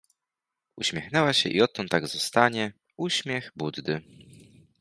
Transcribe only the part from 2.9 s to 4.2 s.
uśmiech Buddy.